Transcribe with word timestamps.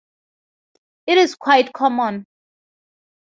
It 1.05 1.19
is 1.19 1.35
quite 1.35 1.73
common. 1.73 2.25